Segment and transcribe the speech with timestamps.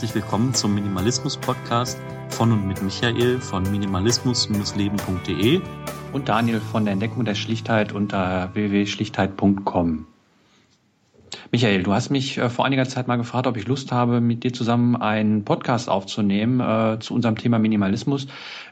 [0.00, 1.98] herzlich willkommen zum Minimalismus-Podcast
[2.30, 5.60] von und mit Michael von minimalismus-leben.de
[6.14, 10.06] und Daniel von der Entdeckung der Schlichtheit unter www.schlichtheit.com.
[11.52, 14.42] Michael, du hast mich äh, vor einiger Zeit mal gefragt, ob ich Lust habe, mit
[14.42, 18.26] dir zusammen einen Podcast aufzunehmen äh, zu unserem Thema Minimalismus.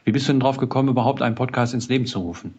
[0.05, 2.55] Wie bist du denn drauf gekommen, überhaupt einen Podcast ins Leben zu rufen?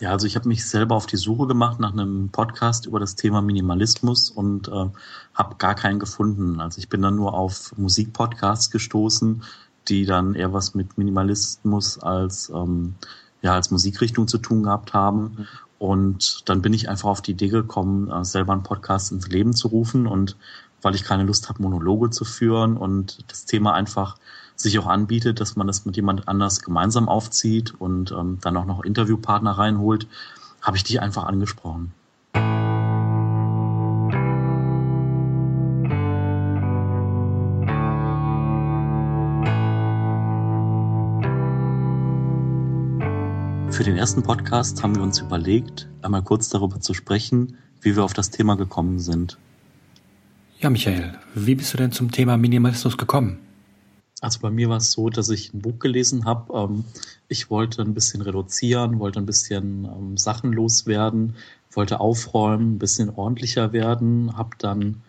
[0.00, 3.14] Ja, also ich habe mich selber auf die Suche gemacht nach einem Podcast über das
[3.14, 4.86] Thema Minimalismus und äh,
[5.34, 6.60] habe gar keinen gefunden.
[6.60, 9.44] Also ich bin dann nur auf Musikpodcasts gestoßen,
[9.86, 12.96] die dann eher was mit Minimalismus als ähm,
[13.40, 15.46] ja als Musikrichtung zu tun gehabt haben.
[15.78, 19.52] Und dann bin ich einfach auf die Idee gekommen, äh, selber einen Podcast ins Leben
[19.52, 20.36] zu rufen und
[20.82, 24.16] weil ich keine Lust habe, Monologe zu führen und das Thema einfach
[24.56, 28.66] sich auch anbietet, dass man das mit jemand anders gemeinsam aufzieht und ähm, dann auch
[28.66, 30.06] noch Interviewpartner reinholt,
[30.62, 31.92] habe ich dich einfach angesprochen.
[43.74, 48.04] Für den ersten Podcast haben wir uns überlegt, einmal kurz darüber zu sprechen, wie wir
[48.04, 49.36] auf das Thema gekommen sind.
[50.60, 53.43] Ja, Michael, wie bist du denn zum Thema Minimalismus gekommen?
[54.24, 56.58] Also bei mir war es so, dass ich ein Buch gelesen habe.
[56.58, 56.84] Ähm,
[57.28, 61.36] ich wollte ein bisschen reduzieren, wollte ein bisschen ähm, Sachen loswerden,
[61.70, 65.02] wollte aufräumen, ein bisschen ordentlicher werden, habe dann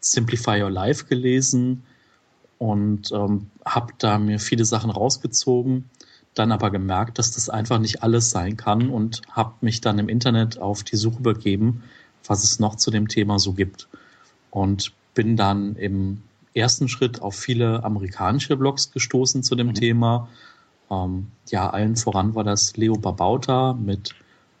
[0.00, 1.84] Simplify Your Life gelesen
[2.58, 5.88] und ähm, habe da mir viele Sachen rausgezogen,
[6.34, 10.08] dann aber gemerkt, dass das einfach nicht alles sein kann und habe mich dann im
[10.08, 11.84] Internet auf die Suche begeben,
[12.26, 13.86] was es noch zu dem Thema so gibt.
[14.50, 16.22] Und bin dann im
[16.56, 19.74] ersten Schritt auf viele amerikanische Blogs gestoßen zu dem mhm.
[19.74, 20.28] Thema.
[20.90, 24.14] Ähm, ja, allen voran war das Leo Babauta mit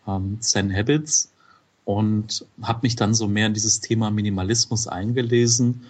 [0.06, 1.32] ähm, Zen Habits
[1.84, 5.86] und habe mich dann so mehr in dieses Thema Minimalismus eingelesen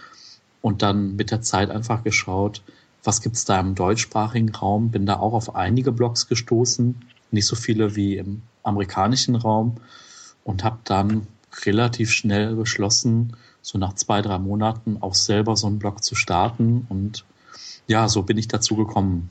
[0.62, 2.62] und dann mit der Zeit einfach geschaut,
[3.02, 4.90] was gibt's da im deutschsprachigen Raum.
[4.90, 6.96] Bin da auch auf einige Blogs gestoßen,
[7.30, 9.76] nicht so viele wie im amerikanischen Raum
[10.44, 11.26] und habe dann
[11.64, 13.36] relativ schnell beschlossen,
[13.66, 17.24] so nach zwei, drei Monaten auch selber so einen Blog zu starten und
[17.88, 19.30] ja, so bin ich dazu gekommen.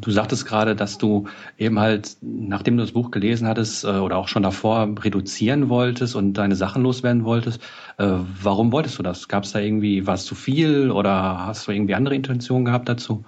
[0.00, 1.26] Du sagtest gerade, dass du
[1.56, 6.14] eben halt, nachdem du das Buch gelesen hattest äh, oder auch schon davor reduzieren wolltest
[6.16, 7.60] und deine Sachen loswerden wolltest.
[7.98, 9.26] Äh, warum wolltest du das?
[9.28, 12.88] Gab es da irgendwie, war es zu viel oder hast du irgendwie andere Intentionen gehabt
[12.88, 13.24] dazu?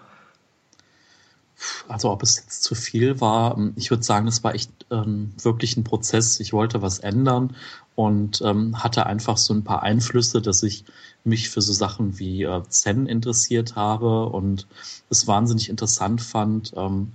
[1.89, 5.33] Also ob es jetzt zu viel war, ähm, ich würde sagen, es war echt ähm,
[5.41, 6.41] wirklich ein Prozess.
[6.41, 7.57] Ich wollte was ändern
[7.95, 10.85] und ähm, hatte einfach so ein paar Einflüsse, dass ich
[11.25, 14.67] mich für so Sachen wie äh, Zen interessiert habe und
[15.11, 17.13] es wahnsinnig interessant fand, ähm,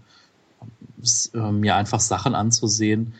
[1.02, 3.14] es, äh, mir einfach Sachen anzusehen,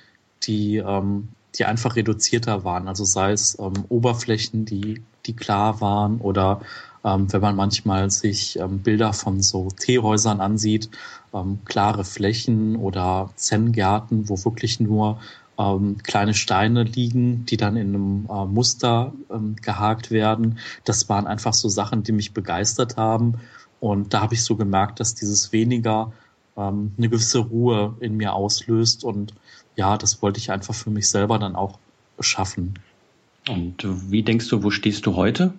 [0.44, 2.88] die, ähm, die einfach reduzierter waren.
[2.88, 6.62] Also sei es ähm, Oberflächen, die, die klar waren oder
[7.04, 10.90] ähm, wenn man manchmal sich ähm, Bilder von so Teehäusern ansieht,
[11.34, 15.20] ähm, klare Flächen oder Zen-Gärten, wo wirklich nur
[15.58, 20.60] ähm, kleine Steine liegen, die dann in einem äh, Muster ähm, gehakt werden.
[20.86, 23.36] Das waren einfach so Sachen, die mich begeistert haben.
[23.80, 26.14] Und da habe ich so gemerkt, dass dieses weniger
[26.56, 29.04] ähm, eine gewisse Ruhe in mir auslöst.
[29.04, 29.34] Und
[29.76, 31.78] ja, das wollte ich einfach für mich selber dann auch
[32.20, 32.80] schaffen.
[33.50, 35.54] Und wie denkst du, wo stehst du heute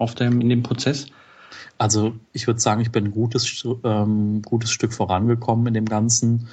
[0.00, 1.06] auf dem, in dem Prozess?
[1.78, 6.48] Also ich würde sagen, ich bin ein gutes, ähm, gutes Stück vorangekommen in dem Ganzen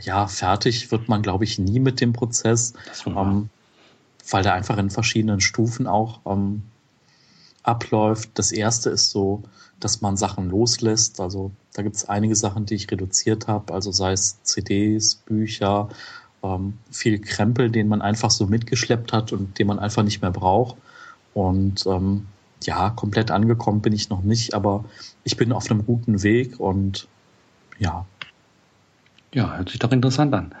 [0.00, 2.74] ja, fertig wird man, glaube ich, nie mit dem Prozess,
[3.06, 3.48] ähm,
[4.30, 6.62] weil der einfach in verschiedenen Stufen auch ähm,
[7.62, 8.30] abläuft.
[8.34, 9.42] Das erste ist so,
[9.80, 11.20] dass man Sachen loslässt.
[11.20, 15.88] Also da gibt es einige Sachen, die ich reduziert habe, also sei es CDs, Bücher,
[16.42, 20.30] ähm, viel Krempel, den man einfach so mitgeschleppt hat und den man einfach nicht mehr
[20.30, 20.76] braucht.
[21.34, 22.26] Und ähm,
[22.64, 24.84] ja, komplett angekommen bin ich noch nicht, aber
[25.24, 27.08] ich bin auf einem guten Weg und
[27.78, 28.06] ja,
[29.34, 30.54] ja, hört sich doch interessant an.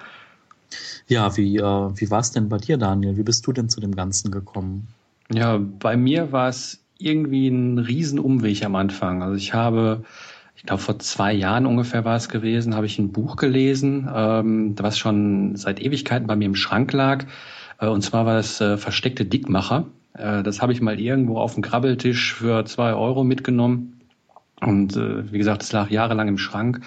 [1.06, 3.16] Ja, wie, äh, wie war es denn bei dir, Daniel?
[3.16, 4.88] Wie bist du denn zu dem Ganzen gekommen?
[5.30, 9.22] Ja, bei mir war es irgendwie ein Riesenumweg am Anfang.
[9.22, 10.04] Also ich habe,
[10.56, 14.74] ich glaube vor zwei Jahren ungefähr war es gewesen, habe ich ein Buch gelesen, ähm,
[14.78, 17.26] was schon seit Ewigkeiten bei mir im Schrank lag.
[17.78, 19.86] Äh, und zwar war das äh, Versteckte Dickmacher.
[20.14, 24.00] Äh, das habe ich mal irgendwo auf dem Krabbeltisch für zwei Euro mitgenommen.
[24.60, 26.80] Und äh, wie gesagt, es lag jahrelang im Schrank.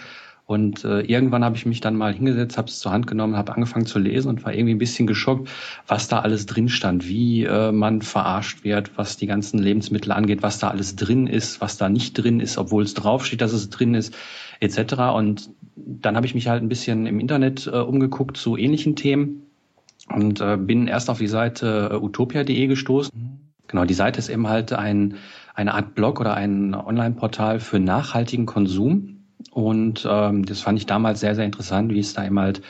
[0.48, 3.56] Und äh, irgendwann habe ich mich dann mal hingesetzt, habe es zur Hand genommen, habe
[3.56, 5.50] angefangen zu lesen und war irgendwie ein bisschen geschockt,
[5.88, 10.44] was da alles drin stand, wie äh, man verarscht wird, was die ganzen Lebensmittel angeht,
[10.44, 13.72] was da alles drin ist, was da nicht drin ist, obwohl es draufsteht, dass es
[13.72, 14.16] drin ist,
[14.60, 14.94] etc.
[15.16, 19.45] Und dann habe ich mich halt ein bisschen im Internet äh, umgeguckt zu ähnlichen Themen
[20.10, 23.12] und äh, bin erst auf die Seite äh, utopia.de gestoßen.
[23.68, 25.16] Genau, die Seite ist eben halt ein
[25.56, 29.24] eine Art Blog oder ein Online-Portal für nachhaltigen Konsum.
[29.52, 32.62] Und ähm, das fand ich damals sehr, sehr interessant, wie es da eben halt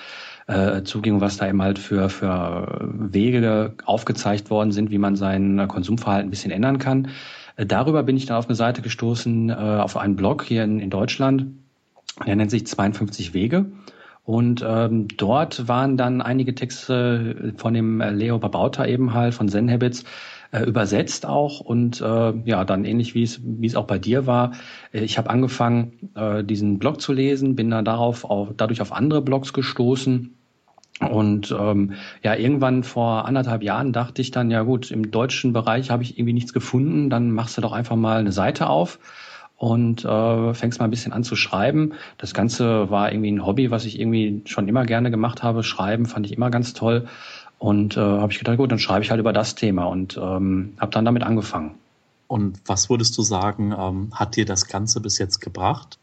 [0.48, 5.68] äh, zuging, was da eben halt für, für Wege aufgezeigt worden sind, wie man sein
[5.68, 7.10] Konsumverhalten ein bisschen ändern kann.
[7.56, 10.80] Äh, darüber bin ich dann auf eine Seite gestoßen, äh, auf einen Blog hier in,
[10.80, 11.48] in Deutschland.
[12.26, 13.66] Der nennt sich 52 Wege.
[14.26, 19.70] Und ähm, dort waren dann einige Texte von dem Leo Babauta eben halt, von Zen
[19.70, 20.04] Habits,
[20.52, 24.26] äh, übersetzt auch und äh, ja, dann ähnlich wie es wie es auch bei dir
[24.26, 24.54] war.
[24.92, 28.94] Äh, ich habe angefangen, äh, diesen Blog zu lesen, bin dann darauf auch dadurch auf
[28.94, 30.36] andere Blogs gestoßen.
[31.12, 31.94] Und ähm,
[32.24, 36.18] ja, irgendwann vor anderthalb Jahren dachte ich dann, ja gut, im deutschen Bereich habe ich
[36.18, 38.98] irgendwie nichts gefunden, dann machst du doch einfach mal eine Seite auf
[39.58, 41.94] und äh, fängst mal ein bisschen an zu schreiben.
[42.18, 45.64] Das Ganze war irgendwie ein Hobby, was ich irgendwie schon immer gerne gemacht habe.
[45.64, 47.08] Schreiben fand ich immer ganz toll.
[47.58, 50.74] Und äh, habe ich gedacht, gut, dann schreibe ich halt über das Thema und ähm,
[50.78, 51.76] habe dann damit angefangen.
[52.28, 55.98] Und was würdest du sagen, ähm, hat dir das Ganze bis jetzt gebracht?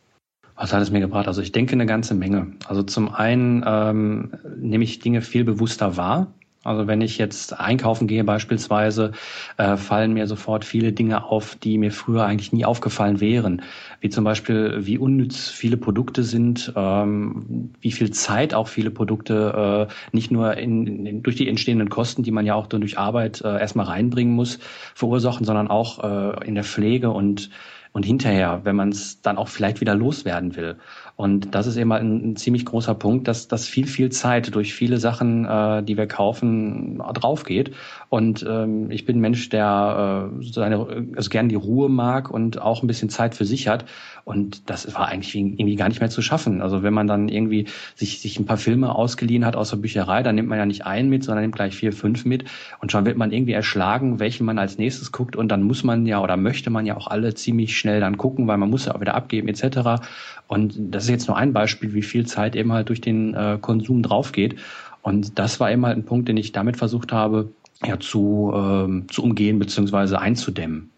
[0.57, 1.27] Was hat es mir gebracht?
[1.29, 2.53] Also ich denke eine ganze Menge.
[2.67, 6.29] Also zum einen ähm, nehme ich Dinge viel bewusster wahr.
[6.65, 9.13] Also wenn ich jetzt einkaufen gehe beispielsweise,
[9.57, 13.63] äh, fallen mir sofort viele Dinge auf, die mir früher eigentlich nie aufgefallen wären.
[14.01, 19.89] Wie zum Beispiel, wie unnütz viele Produkte sind, ähm, wie viel Zeit auch viele Produkte
[19.89, 23.41] äh, nicht nur in, in, durch die entstehenden Kosten, die man ja auch durch Arbeit
[23.41, 24.61] äh, erstmal reinbringen muss,
[24.95, 27.51] verursachen, sondern auch äh, in der Pflege und
[27.93, 30.77] und hinterher, wenn man es dann auch vielleicht wieder loswerden will.
[31.23, 34.75] Und das ist immer ein, ein, ziemlich großer Punkt, dass, dass viel, viel Zeit durch
[34.75, 37.71] viele Sachen, äh, die wir kaufen, drauf geht.
[38.09, 42.61] Und ähm, ich bin ein Mensch, der äh, seine, also gern die Ruhe mag und
[42.61, 43.85] auch ein bisschen Zeit für sich hat.
[44.25, 46.61] Und das war eigentlich irgendwie gar nicht mehr zu schaffen.
[46.61, 50.25] Also wenn man dann irgendwie sich, sich ein paar Filme ausgeliehen hat aus der Bücherei,
[50.25, 52.47] dann nimmt man ja nicht einen mit, sondern nimmt gleich vier, fünf mit.
[52.81, 55.37] Und schon wird man irgendwie erschlagen, welchen man als nächstes guckt.
[55.37, 58.49] Und dann muss man ja oder möchte man ja auch alle ziemlich schnell dann gucken,
[58.49, 60.03] weil man muss ja auch wieder abgeben etc.
[60.49, 63.59] Und das ist jetzt nur ein Beispiel, wie viel Zeit eben halt durch den äh,
[63.61, 64.57] Konsum draufgeht.
[65.03, 67.53] Und das war eben halt ein Punkt, den ich damit versucht habe,
[67.85, 70.91] ja, zu, ähm, zu umgehen beziehungsweise einzudämmen.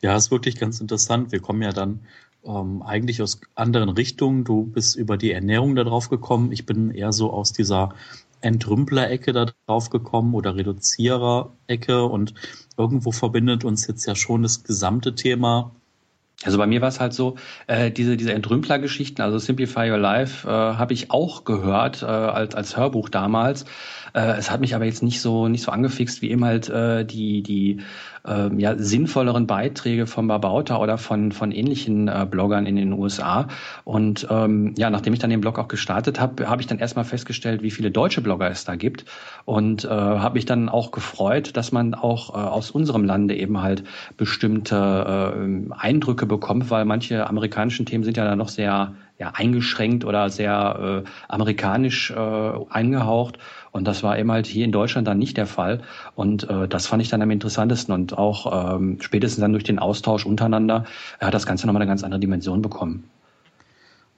[0.00, 1.32] Ja, ist wirklich ganz interessant.
[1.32, 2.00] Wir kommen ja dann
[2.44, 4.44] ähm, eigentlich aus anderen Richtungen.
[4.44, 6.52] Du bist über die Ernährung da drauf gekommen.
[6.52, 7.94] Ich bin eher so aus dieser
[8.40, 12.34] Entrümpler-Ecke da drauf gekommen oder Reduzierer-Ecke und
[12.76, 15.72] irgendwo verbindet uns jetzt ja schon das gesamte Thema
[16.44, 17.36] also bei mir war es halt so,
[17.66, 22.54] äh, diese, diese Entrümpler-Geschichten, also Simplify Your Life, äh, habe ich auch gehört äh, als,
[22.54, 23.64] als Hörbuch damals.
[24.14, 27.04] Äh, es hat mich aber jetzt nicht so nicht so angefixt wie eben halt äh,
[27.04, 27.80] die die
[28.26, 33.48] äh, ja, sinnvolleren Beiträge von Babauta oder von von ähnlichen äh, Bloggern in den USA.
[33.84, 37.04] Und ähm, ja, nachdem ich dann den Blog auch gestartet habe, habe ich dann erstmal
[37.04, 39.04] festgestellt, wie viele deutsche Blogger es da gibt
[39.44, 43.62] und äh, habe mich dann auch gefreut, dass man auch äh, aus unserem Lande eben
[43.62, 43.84] halt
[44.16, 50.04] bestimmte äh, Eindrücke bekommt, weil manche amerikanischen Themen sind ja dann noch sehr ja, eingeschränkt
[50.04, 53.38] oder sehr äh, amerikanisch äh, eingehaucht.
[53.70, 55.80] Und das war eben halt hier in Deutschland dann nicht der Fall.
[56.16, 57.94] Und äh, das fand ich dann am interessantesten.
[57.94, 60.86] Und auch ähm, spätestens dann durch den Austausch untereinander
[61.20, 63.04] hat das Ganze nochmal eine ganz andere Dimension bekommen.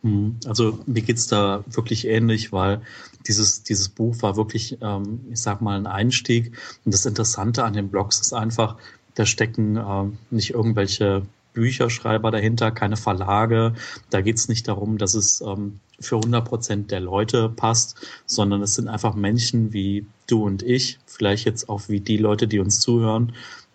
[0.00, 0.36] Mhm.
[0.46, 2.80] Also mir geht's da wirklich ähnlich, weil
[3.26, 6.52] dieses, dieses Buch war wirklich, ähm, ich sag mal, ein Einstieg.
[6.86, 8.76] Und das Interessante an den Blogs ist einfach,
[9.16, 13.74] da stecken äh, nicht irgendwelche Bücherschreiber dahinter, keine Verlage.
[14.10, 17.96] Da geht's nicht darum, dass es ähm, für 100 Prozent der Leute passt,
[18.26, 22.48] sondern es sind einfach Menschen wie du und ich, vielleicht jetzt auch wie die Leute,
[22.48, 23.32] die uns zuhören,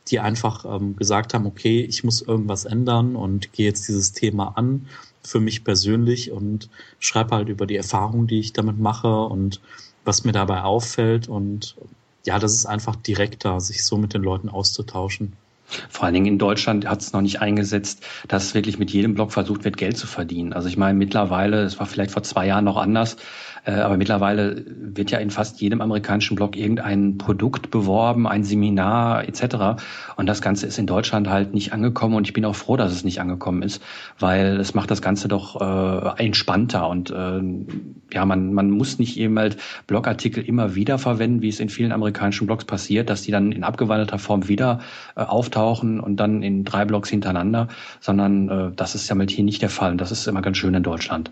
[0.09, 4.57] die einfach ähm, gesagt haben, okay, ich muss irgendwas ändern und gehe jetzt dieses Thema
[4.57, 4.88] an
[5.24, 6.69] für mich persönlich und
[7.00, 9.62] schreibe halt über die Erfahrung, die ich damit mache und
[10.05, 11.75] was mir dabei auffällt und
[12.25, 15.33] ja, das ist einfach direkter, sich so mit den Leuten auszutauschen.
[15.89, 19.31] Vor allen Dingen in Deutschland hat es noch nicht eingesetzt, dass wirklich mit jedem Blog
[19.31, 20.53] versucht wird, Geld zu verdienen.
[20.53, 23.17] Also ich meine, mittlerweile, es war vielleicht vor zwei Jahren noch anders,
[23.65, 29.27] äh, aber mittlerweile wird ja in fast jedem amerikanischen Blog irgendein Produkt beworben, ein Seminar
[29.27, 29.81] etc.
[30.15, 32.91] Und das Ganze ist in Deutschland halt nicht angekommen und ich bin auch froh, dass
[32.91, 33.81] es nicht angekommen ist,
[34.17, 37.41] weil es macht das Ganze doch äh, entspannter und äh,
[38.13, 39.57] ja, man, man muss nicht eben halt
[39.88, 43.63] Blogartikel immer wieder verwenden, wie es in vielen amerikanischen Blogs passiert, dass die dann in
[43.63, 44.79] abgewandelter Form wieder
[45.15, 47.68] äh, auftauchen und dann in drei Blogs hintereinander,
[48.00, 50.58] sondern äh, das ist ja mit hier nicht der Fall und das ist immer ganz
[50.58, 51.32] schön in Deutschland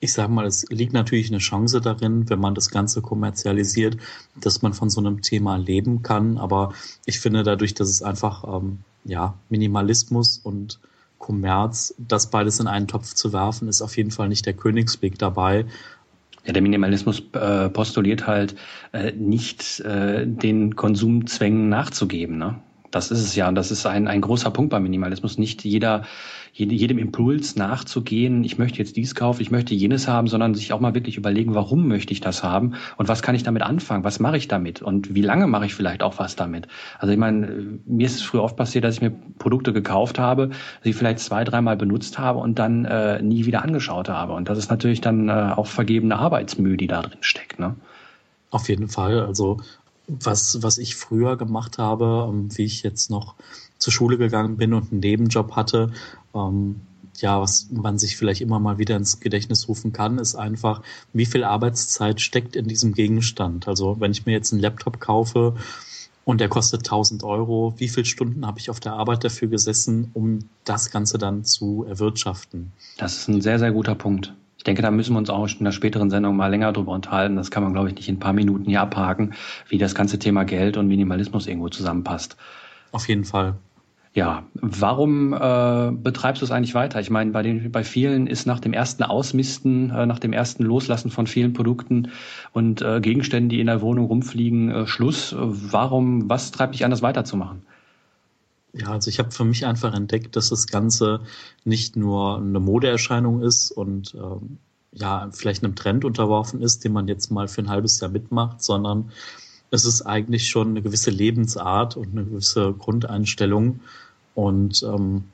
[0.00, 3.96] ich sage mal, es liegt natürlich eine Chance darin, wenn man das Ganze kommerzialisiert,
[4.36, 6.38] dass man von so einem Thema leben kann.
[6.38, 6.72] Aber
[7.04, 10.78] ich finde dadurch, dass es einfach ähm, ja Minimalismus und
[11.18, 15.18] Kommerz, das beides in einen Topf zu werfen, ist auf jeden Fall nicht der Königsweg
[15.18, 15.66] dabei.
[16.46, 18.54] Ja, der Minimalismus äh, postuliert halt
[18.92, 22.38] äh, nicht äh, den Konsumzwängen nachzugeben.
[22.38, 22.60] Ne?
[22.98, 23.48] Das ist es ja.
[23.48, 25.38] Und das ist ein, ein großer Punkt beim Minimalismus.
[25.38, 26.02] Nicht jeder,
[26.52, 30.80] jedem Impuls nachzugehen, ich möchte jetzt dies kaufen, ich möchte jenes haben, sondern sich auch
[30.80, 34.18] mal wirklich überlegen, warum möchte ich das haben und was kann ich damit anfangen, was
[34.18, 36.66] mache ich damit und wie lange mache ich vielleicht auch was damit.
[36.98, 40.50] Also ich meine, mir ist es früher oft passiert, dass ich mir Produkte gekauft habe,
[40.82, 44.32] sie vielleicht zwei, dreimal benutzt habe und dann äh, nie wieder angeschaut habe.
[44.32, 47.60] Und das ist natürlich dann äh, auch vergebene Arbeitsmühe, die da drin steckt.
[47.60, 47.76] Ne?
[48.50, 49.20] Auf jeden Fall.
[49.20, 49.58] Also
[50.08, 53.34] was, was ich früher gemacht habe, ähm, wie ich jetzt noch
[53.78, 55.92] zur Schule gegangen bin und einen Nebenjob hatte,
[56.34, 56.80] ähm,
[57.20, 61.26] ja, was man sich vielleicht immer mal wieder ins Gedächtnis rufen kann, ist einfach, wie
[61.26, 63.68] viel Arbeitszeit steckt in diesem Gegenstand.
[63.68, 65.56] Also wenn ich mir jetzt einen Laptop kaufe
[66.24, 70.10] und der kostet 1000 Euro, wie viele Stunden habe ich auf der Arbeit dafür gesessen,
[70.14, 72.72] um das Ganze dann zu erwirtschaften?
[72.98, 74.32] Das ist ein sehr, sehr guter Punkt.
[74.58, 77.36] Ich denke, da müssen wir uns auch in der späteren Sendung mal länger drüber unterhalten.
[77.36, 79.34] Das kann man, glaube ich, nicht in ein paar Minuten hier abhaken,
[79.68, 82.36] wie das ganze Thema Geld und Minimalismus irgendwo zusammenpasst.
[82.90, 83.54] Auf jeden Fall.
[84.14, 86.98] Ja, warum äh, betreibst du es eigentlich weiter?
[86.98, 90.64] Ich meine, bei, den, bei vielen ist nach dem ersten Ausmisten, äh, nach dem ersten
[90.64, 92.10] Loslassen von vielen Produkten
[92.52, 95.36] und äh, Gegenständen, die in der Wohnung rumfliegen, äh, Schluss.
[95.38, 97.62] Warum, was treibt dich an, das weiterzumachen?
[98.78, 101.20] Ja, also ich habe für mich einfach entdeckt, dass das Ganze
[101.64, 104.58] nicht nur eine Modeerscheinung ist und ähm,
[104.92, 108.62] ja, vielleicht einem Trend unterworfen ist, den man jetzt mal für ein halbes Jahr mitmacht,
[108.62, 109.10] sondern
[109.70, 113.80] es ist eigentlich schon eine gewisse Lebensart und eine gewisse Grundeinstellung.
[114.34, 115.24] Und ähm,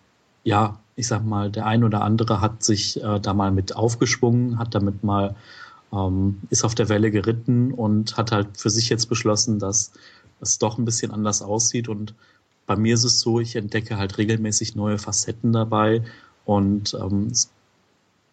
[0.42, 4.58] ja, ich sag mal, der ein oder andere hat sich äh, da mal mit aufgeschwungen,
[4.58, 5.36] hat damit mal,
[5.92, 9.92] ähm, ist auf der Welle geritten und hat halt für sich jetzt beschlossen, dass
[10.40, 12.14] es doch ein bisschen anders aussieht und
[12.66, 16.02] bei mir ist es so, ich entdecke halt regelmäßig neue Facetten dabei
[16.44, 17.50] und ähm, es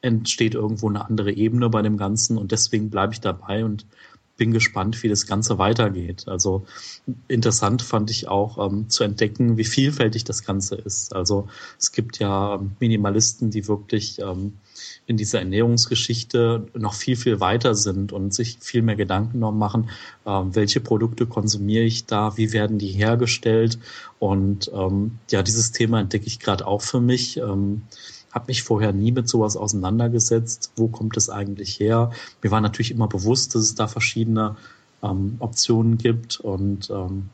[0.02, 3.86] entsteht irgendwo eine andere Ebene bei dem Ganzen und deswegen bleibe ich dabei und
[4.38, 6.28] bin gespannt, wie das Ganze weitergeht.
[6.28, 6.66] Also
[7.28, 11.16] interessant fand ich auch ähm, zu entdecken, wie vielfältig das Ganze ist.
[11.16, 11.48] Also
[11.78, 14.54] es gibt ja Minimalisten, die wirklich ähm,
[15.08, 19.90] in dieser Ernährungsgeschichte noch viel, viel weiter sind und sich viel mehr Gedanken noch machen,
[20.26, 23.80] ähm, welche Produkte konsumiere ich da, wie werden die hergestellt.
[24.20, 27.38] Und ähm, ja, dieses Thema entdecke ich gerade auch für mich.
[27.38, 27.84] Ähm,
[28.32, 30.72] habe mich vorher nie mit sowas auseinandergesetzt.
[30.76, 32.12] Wo kommt es eigentlich her?
[32.42, 34.56] Mir war natürlich immer bewusst, dass es da verschiedene
[35.04, 36.40] ähm, Optionen gibt.
[36.40, 37.30] Und ähm,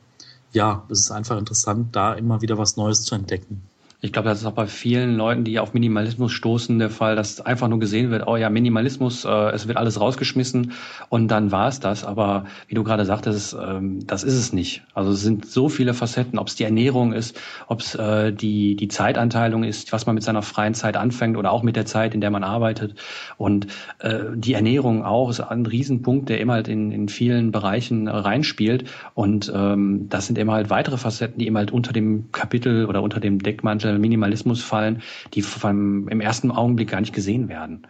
[0.54, 3.62] ja, es ist einfach interessant, da immer wieder was Neues zu entdecken.
[4.00, 7.42] Ich glaube, das ist auch bei vielen Leuten, die auf Minimalismus stoßen, der Fall, dass
[7.42, 10.74] einfach nur gesehen wird, oh ja, Minimalismus, äh, es wird alles rausgeschmissen
[11.10, 12.04] und dann war es das.
[12.04, 14.84] Aber wie du gerade sagtest, ähm, das ist es nicht.
[14.94, 18.75] Also es sind so viele Facetten, ob es die Ernährung ist, ob es äh, die,
[18.75, 22.13] die Zeitanteilung ist, was man mit seiner freien Zeit anfängt oder auch mit der Zeit,
[22.13, 22.94] in der man arbeitet.
[23.38, 23.66] Und
[23.98, 28.84] äh, die Ernährung auch ist ein Riesenpunkt, der immer halt in, in vielen Bereichen reinspielt.
[29.16, 33.01] Und ähm, das sind immer halt weitere Facetten, die immer halt unter dem Kapitel oder
[33.01, 35.01] unter dem Deckmantel äh, Minimalismus fallen,
[35.34, 37.88] die vom, im ersten Augenblick gar nicht gesehen werden.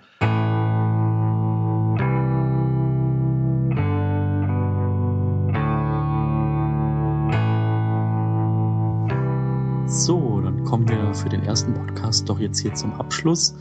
[9.87, 13.55] So, dann kommen wir für den ersten Podcast doch jetzt hier zum Abschluss.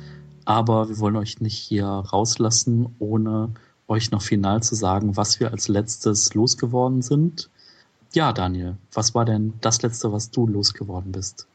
[0.45, 3.55] Aber wir wollen euch nicht hier rauslassen, ohne
[3.89, 7.51] euch noch final zu sagen, was wir als letztes losgeworden sind.
[8.13, 11.47] Ja, Daniel, was war denn das letzte, was du losgeworden bist?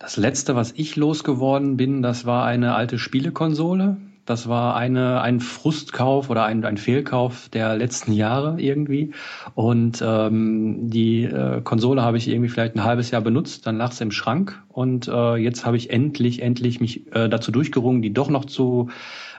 [0.00, 3.98] Das letzte, was ich losgeworden bin, das war eine alte Spielekonsole.
[4.24, 9.12] Das war eine, ein Frustkauf oder ein, ein Fehlkauf der letzten Jahre irgendwie.
[9.54, 13.92] Und ähm, die äh, Konsole habe ich irgendwie vielleicht ein halbes Jahr benutzt, dann lag
[13.92, 14.62] sie im Schrank.
[14.68, 18.88] Und äh, jetzt habe ich endlich, endlich mich äh, dazu durchgerungen, die doch noch zu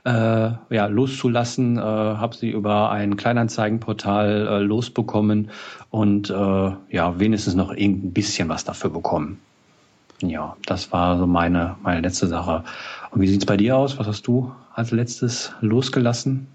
[0.04, 1.80] äh, ja, loszulassen.
[1.80, 5.50] Äh, habe sie über ein Kleinanzeigenportal äh, losbekommen
[5.90, 9.40] und äh, ja, wenigstens noch ein bisschen was dafür bekommen.
[10.22, 12.64] Ja, das war so meine, meine letzte Sache.
[13.12, 13.98] Und wie sieht's bei dir aus?
[13.98, 16.48] Was hast du als letztes losgelassen?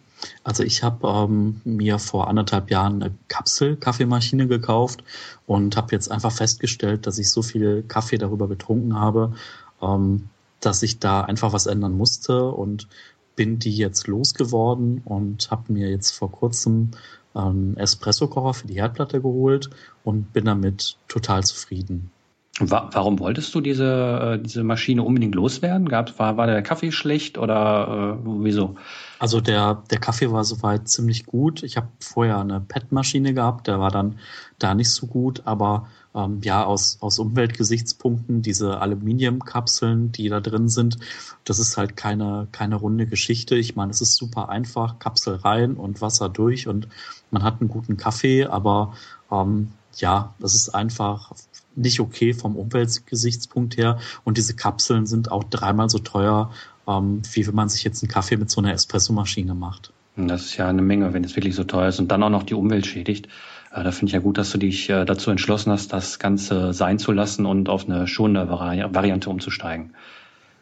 [0.44, 5.04] Also ich habe ähm, mir vor anderthalb Jahren eine Kapsel-Kaffeemaschine gekauft
[5.46, 9.35] und habe jetzt einfach festgestellt, dass ich so viel Kaffee darüber getrunken habe,
[9.82, 10.28] ähm,
[10.61, 12.88] dass ich da einfach was ändern musste und
[13.35, 16.92] bin die jetzt losgeworden und habe mir jetzt vor kurzem
[17.35, 19.68] einen Espresso-Kocher für die Herdplatte geholt
[20.04, 22.11] und bin damit total zufrieden.
[22.59, 25.91] Warum wolltest du diese, äh, diese Maschine unbedingt loswerden?
[25.91, 28.77] Gab, war, war der Kaffee schlecht oder äh, wieso?
[29.19, 31.63] Also der, der Kaffee war soweit ziemlich gut.
[31.63, 34.19] Ich habe vorher eine PET-Maschine gehabt, der war dann
[34.59, 40.71] da nicht so gut, aber ähm, ja, aus, aus Umweltgesichtspunkten, diese Aluminiumkapseln, die da drin
[40.71, 40.97] sind,
[41.45, 43.57] das ist halt keine, keine runde Geschichte.
[43.57, 46.89] Ich meine, es ist super einfach, Kapsel rein und Wasser durch und
[47.31, 48.95] man hat einen guten Kaffee, aber
[49.31, 51.33] ähm, ja, das ist einfach
[51.76, 53.99] nicht okay vom Umweltgesichtspunkt her.
[54.25, 56.50] Und diese Kapseln sind auch dreimal so teuer,
[56.88, 59.92] ähm, wie wenn man sich jetzt einen Kaffee mit so einer Espressomaschine macht.
[60.16, 62.42] Das ist ja eine Menge, wenn es wirklich so teuer ist und dann auch noch
[62.42, 63.26] die Umwelt schädigt.
[63.73, 66.73] Äh, da finde ich ja gut, dass du dich äh, dazu entschlossen hast, das Ganze
[66.73, 69.92] sein zu lassen und auf eine schonende Variante umzusteigen.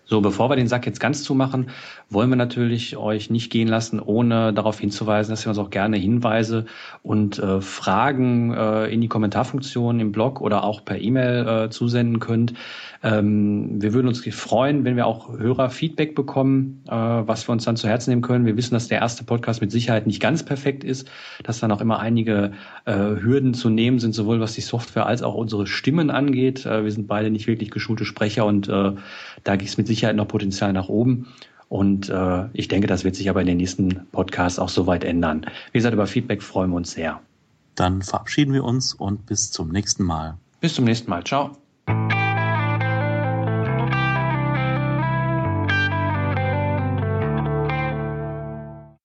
[0.06, 1.70] So, bevor wir den Sack jetzt ganz zumachen,
[2.10, 5.96] wollen wir natürlich euch nicht gehen lassen, ohne darauf hinzuweisen, dass ihr uns auch gerne
[5.96, 6.66] Hinweise
[7.02, 12.20] und äh, Fragen äh, in die Kommentarfunktion im Blog oder auch per E-Mail äh, zusenden
[12.20, 12.52] könnt.
[13.02, 17.76] Ähm, wir würden uns freuen, wenn wir auch Hörerfeedback bekommen, äh, was wir uns dann
[17.76, 18.46] zu Herzen nehmen können.
[18.46, 21.10] Wir wissen, dass der erste Podcast mit Sicherheit nicht ganz perfekt ist,
[21.42, 22.52] dass dann auch immer einige
[22.84, 26.66] äh, Hürden zu nehmen sind, sowohl was die Software als auch unsere Stimmen angeht.
[26.66, 28.68] Äh, wir sind beide nicht wirklich geschulte Sprecher und
[29.44, 31.28] da gibt es mit Sicherheit noch Potenzial nach oben.
[31.68, 35.46] Und äh, ich denke, das wird sich aber in den nächsten Podcasts auch soweit ändern.
[35.72, 37.20] Wie gesagt, über Feedback freuen wir uns sehr.
[37.74, 40.36] Dann verabschieden wir uns und bis zum nächsten Mal.
[40.60, 41.24] Bis zum nächsten Mal.
[41.24, 41.52] Ciao.